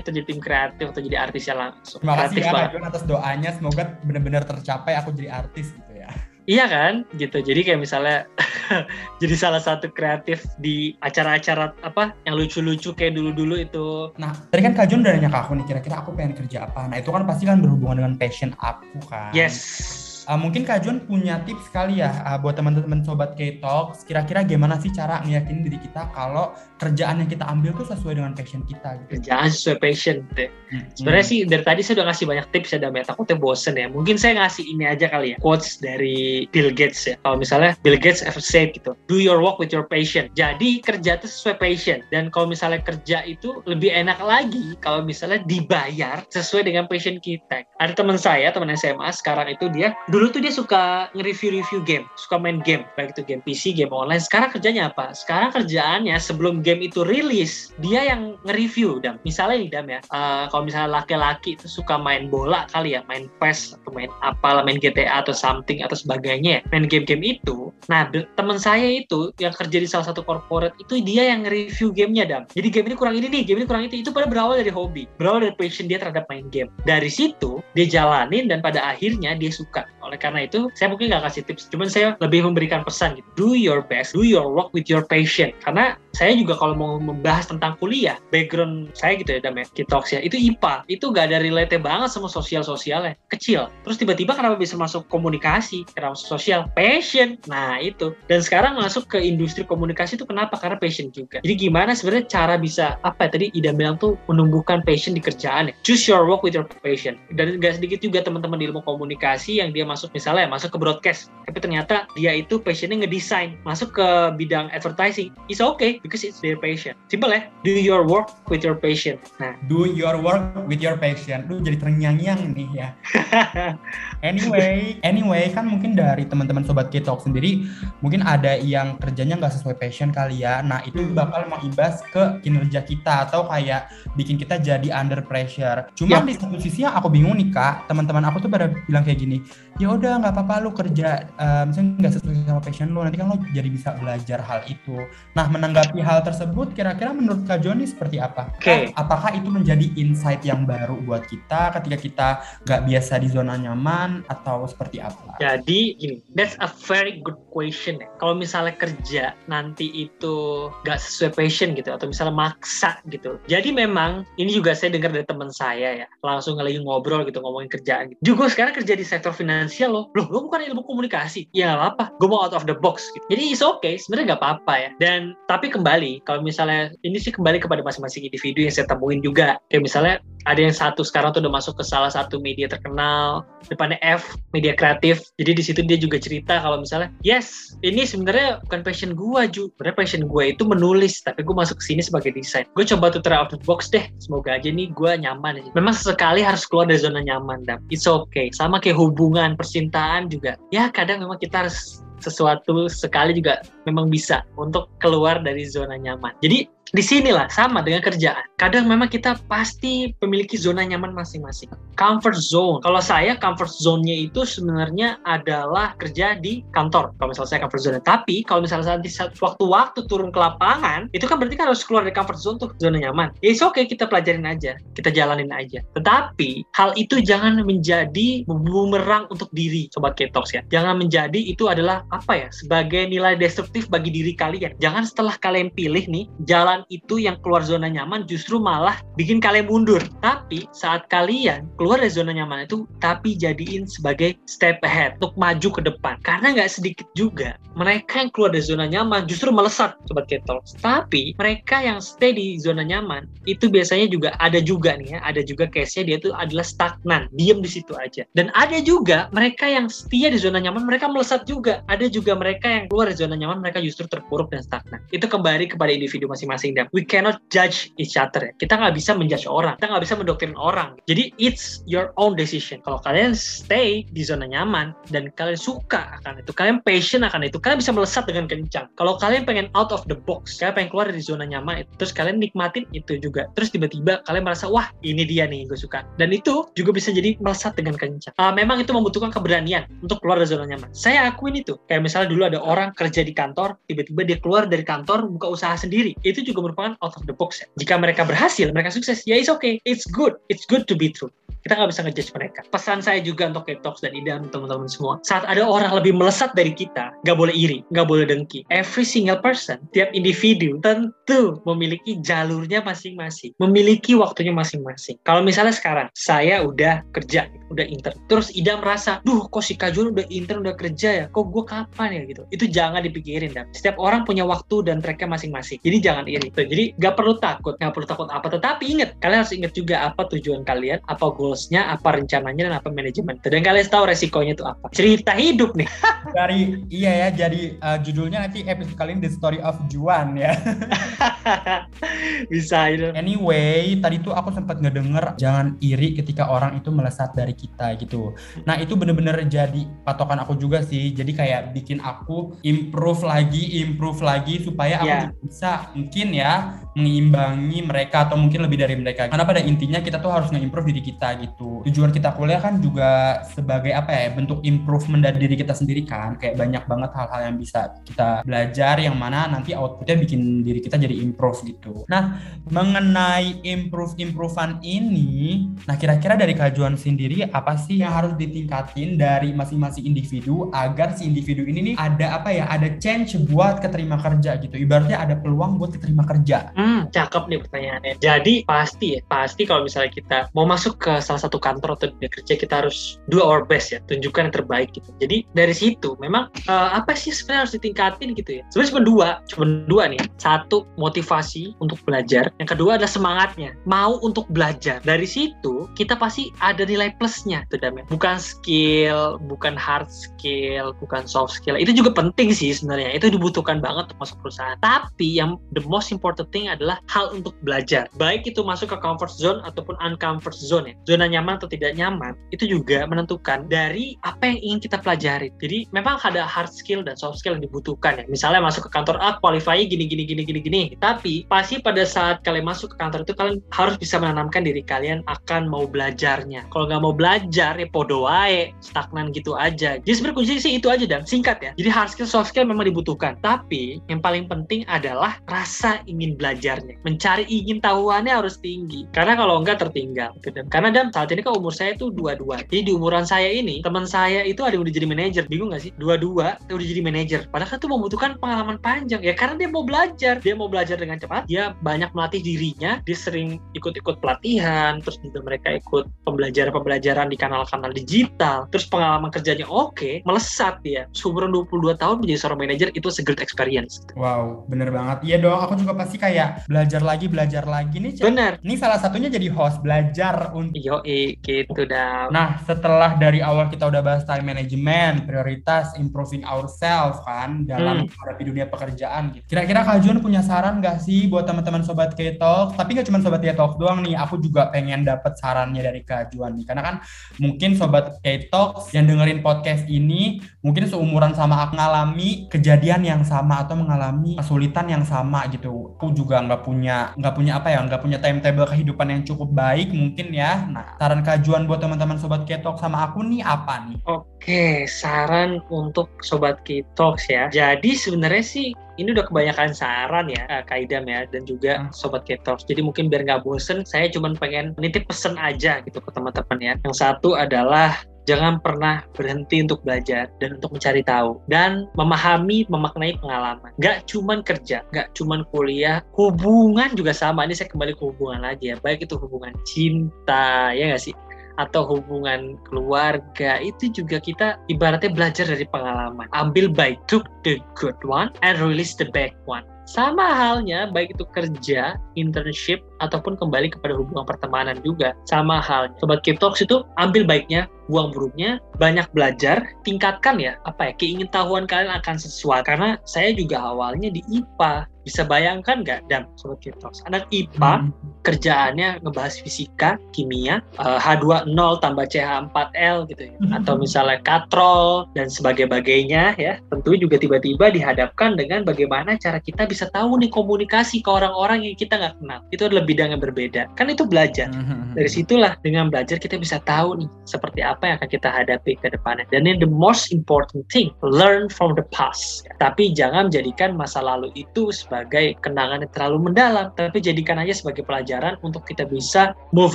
[0.00, 1.98] atau jadi tim kreatif atau jadi artis artisnya langsung.
[1.98, 6.06] Terima kasih ya atas doanya, semoga benar-benar tercapai aku jadi artis gitu ya.
[6.44, 7.40] Iya kan, gitu.
[7.40, 8.28] Jadi kayak misalnya
[9.24, 14.12] jadi salah satu kreatif di acara-acara apa yang lucu-lucu kayak dulu-dulu itu.
[14.20, 16.84] Nah, tadi kan Kak Jun udah nanya ke aku nih, kira-kira aku pengen kerja apa?
[16.84, 19.32] Nah, itu kan pasti kan berhubungan dengan passion aku kan.
[19.32, 20.13] Yes.
[20.24, 24.08] Uh, mungkin Kak Jun punya tips kali ya uh, buat teman-teman sobat K-Talks.
[24.08, 28.32] Kira-kira gimana sih cara ngeyakinin diri kita kalau kerjaan yang kita ambil tuh sesuai dengan
[28.32, 29.20] passion kita gitu.
[29.20, 30.24] Kerjaan sesuai passion.
[30.32, 30.48] Deh.
[30.72, 30.84] Hmm.
[30.96, 33.04] Sebenarnya sih dari tadi saya udah ngasih banyak tips ya Dam ya.
[33.04, 33.86] Takutnya bosen ya.
[33.92, 35.38] Mungkin saya ngasih ini aja kali ya.
[35.40, 37.14] Quotes dari Bill Gates ya.
[37.20, 38.96] Kalau misalnya Bill Gates ever said gitu.
[39.06, 40.32] Do your work with your passion.
[40.32, 42.00] Jadi kerja itu sesuai passion.
[42.08, 47.64] Dan kalau misalnya kerja itu lebih enak lagi kalau misalnya dibayar sesuai dengan passion kita.
[47.78, 52.38] Ada teman saya, teman SMA sekarang itu dia dulu tuh dia suka nge-review-review game, suka
[52.38, 54.22] main game, baik itu game PC, game online.
[54.22, 55.10] Sekarang kerjanya apa?
[55.10, 59.02] Sekarang kerjaannya sebelum game itu rilis, dia yang nge-review.
[59.02, 63.02] Dan misalnya nih Dam ya, uh, kalau misalnya laki-laki itu suka main bola kali ya,
[63.10, 67.74] main PES atau main apa, main GTA atau something atau sebagainya, ya, main game-game itu.
[67.90, 68.06] Nah,
[68.38, 72.42] teman saya itu yang kerja di salah satu corporate itu dia yang nge-review gamenya Dam.
[72.54, 73.98] Jadi game ini kurang ini nih, game ini kurang itu.
[73.98, 76.70] Itu pada berawal dari hobi, berawal dari passion dia terhadap main game.
[76.86, 79.82] Dari situ dia jalanin dan pada akhirnya dia suka.
[80.04, 83.28] Oleh karena itu, saya mungkin nggak kasih tips, cuman saya lebih memberikan pesan gitu.
[83.34, 85.50] Do your best, do your work with your passion.
[85.64, 90.14] Karena saya juga kalau mau membahas tentang kuliah, background saya gitu ya, Dam ya, Kitox
[90.14, 90.86] ya, itu IPA.
[90.86, 93.18] Itu gak ada relate banget sama sosial-sosialnya.
[93.32, 93.66] Kecil.
[93.82, 95.82] Terus tiba-tiba kenapa bisa masuk komunikasi?
[95.90, 96.70] Kenapa masuk sosial?
[96.78, 97.34] Passion.
[97.50, 98.14] Nah, itu.
[98.30, 100.54] Dan sekarang masuk ke industri komunikasi itu kenapa?
[100.54, 101.42] Karena passion juga.
[101.42, 105.72] Jadi gimana sebenarnya cara bisa, apa ya, tadi Ida bilang tuh menumbuhkan passion di kerjaan
[105.72, 105.74] ya.
[105.82, 107.18] Choose your work with your passion.
[107.34, 111.30] Dan gak sedikit juga teman-teman di ilmu komunikasi yang dia masuk misalnya masuk ke broadcast.
[111.46, 113.54] Tapi ternyata dia itu passionnya ngedesain.
[113.62, 115.30] Masuk ke bidang advertising.
[115.46, 116.98] It's okay because it's their passion.
[117.06, 117.46] Simple ya.
[117.62, 119.22] Do your work with your passion.
[119.38, 121.46] Nah, Do your work with your passion.
[121.46, 122.88] Lu jadi terngiang-ngiang nih ya.
[124.24, 127.68] Anyway, anyway kan mungkin dari teman-teman sobat K-Talk sendiri
[128.00, 130.64] mungkin ada yang kerjanya nggak sesuai passion kali ya.
[130.64, 135.92] Nah itu bakal mengimbas ke kinerja kita atau kayak bikin kita jadi under pressure.
[135.92, 136.24] Cuma Ya.
[136.24, 139.44] di satu sisi aku bingung nih kak, teman-teman aku tuh pada bilang kayak gini,
[139.76, 143.28] ya udah nggak apa-apa lu kerja, eh, misalnya nggak sesuai sama passion lu, nanti kan
[143.28, 144.96] lu jadi bisa belajar hal itu.
[145.36, 148.54] Nah menanggapi hal tersebut, kira-kira menurut Kak Joni seperti apa?
[148.56, 148.90] Oke.
[148.96, 152.28] Apakah itu menjadi insight yang baru buat kita ketika kita
[152.64, 155.36] nggak biasa di zona nyaman atau seperti apa?
[155.42, 158.08] Jadi gini, that's a very good question ya.
[158.18, 163.36] Kalau misalnya kerja nanti itu gak sesuai passion gitu atau misalnya maksa gitu.
[163.50, 167.70] Jadi memang ini juga saya dengar dari teman saya ya, langsung lagi ngobrol gitu ngomongin
[167.70, 168.34] kerjaan gitu.
[168.34, 170.10] Juga sekarang kerja di sektor finansial loh.
[170.14, 171.50] Loh, lo bukan ilmu komunikasi.
[171.50, 173.24] Ya nggak apa-apa, gue mau out of the box gitu.
[173.32, 174.90] Jadi it's okay, sebenarnya nggak apa-apa ya.
[175.02, 179.58] Dan tapi kembali kalau misalnya ini sih kembali kepada masing-masing individu yang saya temuin juga.
[179.72, 183.96] Kayak misalnya ada yang satu sekarang tuh udah masuk ke salah satu media terkenal depannya
[184.04, 188.80] F media kreatif jadi di situ dia juga cerita kalau misalnya yes ini sebenarnya bukan
[188.84, 192.68] passion gua Ju sebenarnya passion gua itu menulis tapi gua masuk ke sini sebagai desain
[192.76, 195.96] gue coba tuh try out of the box deh semoga aja nih gua nyaman memang
[195.96, 200.92] sesekali harus keluar dari zona nyaman dan it's okay sama kayak hubungan percintaan juga ya
[200.92, 206.32] kadang memang kita harus sesuatu sekali juga memang bisa untuk keluar dari zona nyaman.
[206.40, 208.44] Jadi di sinilah sama dengan kerjaan.
[208.60, 211.72] Kadang memang kita pasti memiliki zona nyaman masing-masing.
[211.94, 212.82] Comfort zone.
[212.82, 217.14] Kalau saya comfort zone-nya itu sebenarnya adalah kerja di kantor.
[217.18, 217.98] Kalau misalnya saya comfort zone.
[218.02, 222.14] Tapi kalau misalnya nanti waktu-waktu turun ke lapangan, itu kan berarti kan harus keluar dari
[222.14, 223.30] comfort zone tuh zona nyaman.
[223.42, 225.82] Ya it's okay kita pelajarin aja, kita jalanin aja.
[225.94, 230.66] Tetapi hal itu jangan menjadi bumerang untuk diri, sobat ketox ya.
[230.70, 234.74] Jangan menjadi itu adalah apa ya sebagai nilai destruktif bagi diri kalian.
[234.82, 239.70] Jangan setelah kalian pilih nih jalan itu yang keluar zona nyaman justru malah bikin kalian
[239.70, 240.02] mundur.
[240.18, 245.68] Tapi saat kalian keluar dari zona nyaman itu, tapi jadiin sebagai step ahead untuk maju
[245.70, 246.18] ke depan.
[246.26, 250.64] Karena nggak sedikit juga mereka yang keluar dari zona nyaman justru melesat, sobat ketol.
[250.80, 255.44] Tapi mereka yang stay di zona nyaman itu biasanya juga ada juga nih ya, ada
[255.44, 258.24] juga case-nya dia itu adalah stagnan, diem di situ aja.
[258.32, 261.84] Dan ada juga mereka yang setia di zona nyaman, mereka melesat juga.
[261.90, 265.02] Ada juga mereka yang keluar dari zona nyaman, mereka justru terpuruk dan stagnan.
[265.12, 268.52] Itu kembali kepada individu masing-masing dan we cannot judge each other ya.
[268.56, 270.96] Kita nggak bisa menjudge orang, kita nggak bisa mendoktrin orang.
[271.04, 272.80] Jadi it's your own decision.
[272.86, 277.58] Kalau kalian stay di zona nyaman dan kalian suka akan itu, kalian passion akan itu,
[277.58, 278.86] kalian bisa melesat dengan kencang.
[278.94, 282.38] Kalau kalian pengen out of the box, kalian pengen keluar dari zona nyaman, terus kalian
[282.38, 283.50] nikmatin itu juga.
[283.58, 286.06] Terus tiba-tiba kalian merasa wah ini dia nih gue suka.
[286.20, 288.36] Dan itu juga bisa jadi melesat dengan kencang.
[288.38, 290.92] Uh, memang itu membutuhkan keberanian untuk keluar dari zona nyaman.
[290.94, 291.74] Saya akuin itu.
[291.90, 295.74] Kayak misalnya dulu ada orang kerja di kantor, tiba-tiba dia keluar dari kantor buka usaha
[295.74, 296.14] sendiri.
[296.22, 297.66] Itu juga juga merupakan out of the box ya.
[297.82, 301.34] Jika mereka berhasil, mereka sukses, ya it's okay, it's good, it's good to be true.
[301.64, 302.60] Kita nggak bisa ngejudge mereka.
[302.68, 305.16] Pesan saya juga untuk Ketox dan Idam, teman-teman semua.
[305.24, 308.68] Saat ada orang lebih melesat dari kita, nggak boleh iri, nggak boleh dengki.
[308.68, 315.16] Every single person, tiap individu tentu memiliki jalurnya masing-masing, memiliki waktunya masing-masing.
[315.24, 320.12] Kalau misalnya sekarang saya udah kerja, udah intern, terus Idam merasa, duh kok si Kajuan
[320.12, 322.44] udah intern, udah kerja ya, kok gue kapan ya gitu.
[322.52, 325.80] Itu jangan dipikirin, dan setiap orang punya waktu dan tracknya masing-masing.
[325.80, 326.43] Jadi jangan iri.
[326.52, 328.46] Tuh, jadi nggak perlu takut, nggak perlu takut apa.
[328.52, 332.88] Tetapi ingat, kalian harus ingat juga apa tujuan kalian, apa goalsnya, apa rencananya, dan apa
[332.90, 333.40] manajemen.
[333.40, 334.86] Dan kalian tahu resikonya itu apa.
[334.92, 335.88] Cerita hidup nih.
[336.36, 340.52] Dari iya ya, jadi uh, judulnya nanti episode kali ini The Story of Juan ya.
[342.52, 343.10] Bisa itu.
[343.14, 348.34] Anyway, tadi tuh aku sempat ngedenger jangan iri ketika orang itu melesat dari kita gitu.
[348.66, 351.12] Nah itu bener-bener jadi patokan aku juga sih.
[351.14, 355.30] Jadi kayak bikin aku improve lagi, improve lagi supaya aku Yeah.
[355.46, 359.26] bisa mungkin ya mengimbangi mereka atau mungkin lebih dari mereka.
[359.26, 361.82] Karena pada intinya kita tuh harus nge-improve diri kita gitu.
[361.90, 366.38] Tujuan kita kuliah kan juga sebagai apa ya bentuk improvement dari diri kita sendiri kan.
[366.38, 370.94] Kayak banyak banget hal-hal yang bisa kita belajar yang mana nanti outputnya bikin diri kita
[370.94, 372.06] jadi improve gitu.
[372.06, 372.38] Nah
[372.70, 380.06] mengenai improve-improvean ini, nah kira-kira dari kajuan sendiri apa sih yang harus ditingkatin dari masing-masing
[380.06, 384.78] individu agar si individu ini nih ada apa ya, ada change buat keterima kerja gitu.
[384.78, 386.72] Ibaratnya ada peluang buat keterima kerja.
[386.74, 388.14] Hmm, cakep nih pertanyaannya.
[388.20, 392.30] Jadi pasti ya, pasti kalau misalnya kita mau masuk ke salah satu kantor atau dunia
[392.30, 395.10] kerja kita harus do our best ya, tunjukkan yang terbaik gitu.
[395.22, 398.62] Jadi dari situ memang eh, apa sih sebenarnya harus ditingkatin gitu ya.
[398.72, 400.20] Sebenarnya cuma dua, cuma dua nih.
[400.40, 405.00] Satu motivasi untuk belajar, yang kedua adalah semangatnya, mau untuk belajar.
[405.04, 408.04] Dari situ kita pasti ada nilai plusnya tuh ya.
[408.08, 411.76] Bukan skill, bukan hard skill, bukan soft skill.
[411.76, 413.14] Itu juga penting sih sebenarnya.
[413.16, 414.78] Itu dibutuhkan banget untuk masuk perusahaan.
[414.80, 418.10] Tapi yang the most important thing adalah hal untuk belajar.
[418.18, 420.94] Baik itu masuk ke comfort zone ataupun uncomfort zone ya.
[421.14, 425.48] Zona nyaman atau tidak nyaman itu juga menentukan dari apa yang ingin kita pelajari.
[425.62, 428.24] Jadi memang ada hard skill dan soft skill yang dibutuhkan ya.
[428.26, 430.82] Misalnya masuk ke kantor A, qualify gini gini gini gini gini.
[430.98, 435.22] Tapi pasti pada saat kalian masuk ke kantor itu kalian harus bisa menanamkan diri kalian
[435.30, 436.66] akan mau belajarnya.
[436.72, 440.00] Kalau nggak mau belajar ya podo wae, stagnan gitu aja.
[440.02, 441.70] Jadi sebenarnya sih itu aja dan singkat ya.
[441.76, 443.36] Jadi hard skill soft skill memang dibutuhkan.
[443.44, 446.98] Tapi yang paling penting adalah rasa ingin belajarnya.
[447.06, 449.06] Mencari ingin tahuannya harus tinggi.
[449.14, 450.34] Karena kalau enggak tertinggal.
[450.42, 450.64] gitu.
[450.70, 452.62] Karena dan saat ini kan umur saya tuh dua-dua.
[452.66, 455.44] Jadi di umuran saya ini teman saya itu ada yang udah jadi manajer.
[455.46, 455.92] Bingung gak sih?
[456.00, 457.40] Dua-dua udah jadi manajer.
[457.50, 460.40] Padahal kan itu membutuhkan pengalaman panjang ya karena dia mau belajar.
[460.40, 461.46] Dia mau belajar dengan cepat.
[461.46, 462.98] Dia banyak melatih dirinya.
[463.04, 464.98] Dia sering ikut-ikut pelatihan.
[465.04, 468.66] Terus juga mereka ikut pembelajaran-pembelajaran di kanal-kanal digital.
[468.72, 471.06] Terus pengalaman kerjanya oke, melesat dia.
[471.12, 474.02] Seumuran 22 tahun menjadi seorang manajer itu a experience.
[474.16, 475.24] Wow, bener banget.
[475.26, 478.24] Iya dong, aku juga pasti kayak belajar lagi, belajar lagi nih.
[478.24, 478.52] Benar.
[478.64, 482.32] Ini salah satunya jadi host belajar untuk Yo, gitu dah.
[482.32, 488.08] Nah, setelah dari awal kita udah bahas time management, prioritas improving ourselves kan dalam Hmm.
[488.08, 489.44] menghadapi dunia pekerjaan gitu.
[489.44, 492.78] Kira-kira Kak Jun punya saran gak sih buat teman-teman sobat K-Talk?
[492.78, 496.54] Tapi gak cuma sobat K-Talk doang nih, aku juga pengen dapat sarannya dari Kak Juan
[496.54, 496.64] nih.
[496.64, 496.94] Karena kan
[497.42, 503.66] mungkin sobat K-Talk yang dengerin podcast ini mungkin seumuran sama aku mengalami kejadian yang sama
[503.66, 505.73] atau mengalami kesulitan yang sama gitu.
[505.94, 509.90] Aku juga nggak punya nggak punya apa ya nggak punya timetable kehidupan yang cukup baik
[509.90, 510.66] mungkin ya.
[510.70, 513.98] Nah saran kajuan buat teman-teman sobat ketok sama aku nih apa nih?
[514.04, 517.48] Oke, saran untuk sobat Kitox ya.
[517.48, 521.90] Jadi sebenarnya sih ini udah kebanyakan saran ya, eh, Kak Idam ya, dan juga Hmm.
[521.90, 522.62] sobat Kitox.
[522.68, 526.72] Jadi mungkin biar nggak bosen, saya cuma pengen nitip pesen aja gitu ke teman-teman ya.
[526.86, 533.16] Yang satu adalah jangan pernah berhenti untuk belajar dan untuk mencari tahu dan memahami, memaknai
[533.20, 533.70] pengalaman.
[533.76, 537.44] Nggak cuman kerja, nggak cuman kuliah, hubungan juga sama.
[537.44, 541.16] Ini saya kembali ke hubungan lagi ya, baik itu hubungan cinta, ya nggak sih?
[541.54, 546.26] atau hubungan keluarga itu juga kita ibaratnya belajar dari pengalaman.
[546.34, 549.62] Ambil baik, took the good one and release the bad one.
[549.84, 555.12] Sama halnya baik itu kerja, internship ataupun kembali kepada hubungan pertemanan juga.
[555.28, 555.94] Sama halnya.
[556.00, 561.68] Sobat Keep Talks itu ambil baiknya, buang buruknya, banyak belajar, tingkatkan ya apa ya keingintahuan
[561.68, 562.64] kalian akan sesuatu.
[562.64, 564.88] Karena saya juga awalnya di IPA.
[565.04, 567.92] Bisa bayangkan nggak, dan Sobat Keep Talks, anak IPA
[568.24, 571.52] kerjaannya ngebahas fisika, kimia, eh, H20
[571.84, 573.36] tambah CH4L gitu ya.
[573.60, 576.56] Atau misalnya katrol dan sebagainya ya.
[576.72, 581.76] Tentu juga tiba-tiba dihadapkan dengan bagaimana cara kita bisa tahu nih komunikasi ke orang-orang yang
[581.76, 582.40] kita nggak kenal.
[582.48, 583.66] Itu lebih bidang yang berbeda.
[583.74, 584.46] Kan itu belajar.
[584.54, 584.94] Mhm.
[584.94, 588.94] Dari situlah dengan belajar kita bisa tahu nih seperti apa yang akan kita hadapi ke
[588.94, 589.26] depannya.
[589.34, 592.46] Dan ini the most important thing, learn from the past.
[592.62, 597.82] Tapi jangan menjadikan masa lalu itu sebagai kenangan yang terlalu mendalam, tapi jadikan aja sebagai
[597.82, 599.74] pelajaran untuk kita bisa move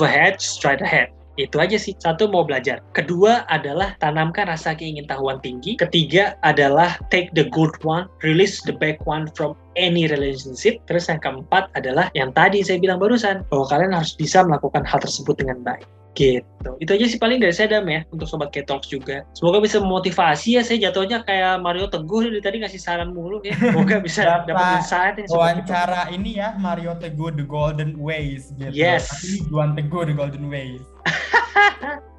[0.00, 1.12] ahead, straight ahead.
[1.38, 1.94] Itu aja sih.
[1.98, 2.82] Satu mau belajar.
[2.96, 5.78] Kedua adalah tanamkan rasa keingintahuan tinggi.
[5.78, 10.82] Ketiga adalah take the good one, release the bad one from any relationship.
[10.90, 14.98] Terus yang keempat adalah yang tadi saya bilang barusan bahwa kalian harus bisa melakukan hal
[14.98, 15.86] tersebut dengan baik.
[16.14, 16.70] Gitu.
[16.82, 19.24] Itu aja sih paling dari saya Dam ya untuk sobat K-Talks juga.
[19.32, 20.62] Semoga bisa memotivasi ya.
[20.62, 23.56] Saya jatuhnya kayak Mario Teguh dari tadi ngasih saran mulu ya.
[23.56, 25.26] Semoga bisa Dapat insight ya.
[25.30, 28.74] Wawancara ini ya Mario Teguh The Golden Ways gitu.
[28.74, 29.08] Yes.
[29.08, 30.82] Tapi ini Juan Teguh The Golden Ways.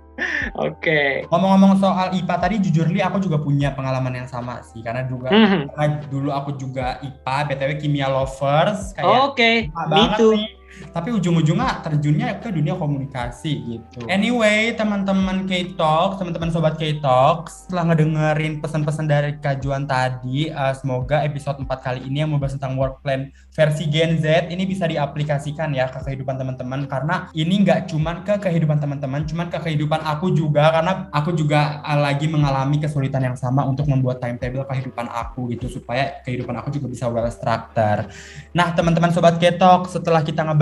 [0.59, 1.25] Oke.
[1.31, 5.31] Ngomong-ngomong soal IPA tadi jujur li aku juga punya pengalaman yang sama sih karena juga
[5.31, 5.71] Mhm.
[5.73, 10.35] karena dulu aku juga IPA BTW kimia lovers Oke, suka me too.
[10.35, 10.49] nih.
[10.91, 14.07] Tapi ujung-ujungnya terjunnya ke dunia komunikasi gitu.
[14.09, 21.61] Anyway, teman-teman K-Talks, teman-teman sobat K-Talks, setelah ngedengerin pesan-pesan dari Kajuan tadi, eh, semoga episode
[21.63, 25.91] 4 kali ini yang membahas tentang work plan versi Gen Z ini bisa diaplikasikan ya
[25.91, 30.71] ke kehidupan teman-teman karena ini nggak cuman ke kehidupan teman-teman, cuman ke kehidupan aku juga
[30.71, 35.67] karena aku juga eh, lagi mengalami kesulitan yang sama untuk membuat timetable kehidupan aku gitu
[35.67, 38.07] supaya kehidupan aku juga bisa well structured.
[38.55, 40.60] Nah, teman-teman sobat Ketok, setelah kita ngebahas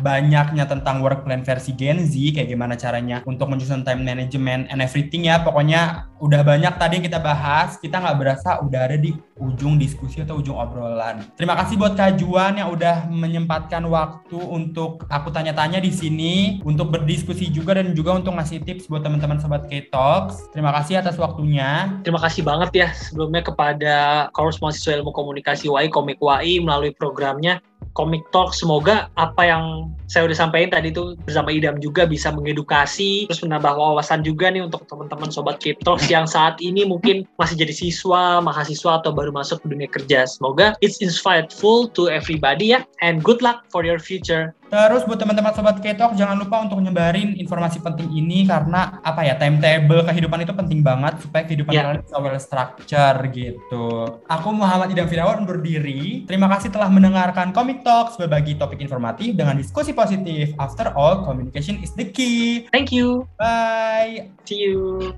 [0.00, 4.80] banyaknya tentang work plan versi Gen Z, kayak gimana caranya untuk menyusun time management and
[4.80, 9.12] everything ya, pokoknya udah banyak tadi yang kita bahas, kita nggak berasa udah ada di
[9.36, 11.20] ujung diskusi atau ujung obrolan.
[11.36, 17.52] Terima kasih buat Kajuan yang udah menyempatkan waktu untuk aku tanya-tanya di sini, untuk berdiskusi
[17.52, 20.56] juga dan juga untuk ngasih tips buat teman-teman sobat K-Talks.
[20.56, 22.00] Terima kasih atas waktunya.
[22.00, 23.94] Terima kasih banget ya sebelumnya kepada
[24.32, 27.60] Korus Mahasiswa Ilmu Komunikasi WAI, Komik WAI melalui programnya
[27.96, 28.52] Comic Talk.
[28.54, 33.74] Semoga apa yang saya udah sampaikan tadi itu bersama Idam juga bisa mengedukasi, terus menambah
[33.74, 38.38] wawasan juga nih untuk teman-teman sobat Keep Talks yang saat ini mungkin masih jadi siswa,
[38.40, 40.24] mahasiswa atau baru masuk ke dunia kerja.
[40.24, 44.55] Semoga it's insightful to everybody ya, and good luck for your future.
[44.76, 49.32] Terus buat teman-teman sobat Ketok jangan lupa untuk nyebarin informasi penting ini karena apa ya
[49.40, 51.80] timetable kehidupan itu penting banget supaya kehidupan Ya.
[51.80, 53.86] kalian bisa well structure gitu.
[54.28, 56.28] Aku Muhammad Idam Firawan undur diri.
[56.28, 60.52] Terima kasih telah mendengarkan Comic Talks berbagi topik informatif dengan diskusi positif.
[60.60, 62.68] After all, communication is the key.
[62.68, 63.24] Thank you.
[63.40, 64.28] Bye.
[64.44, 65.16] See you.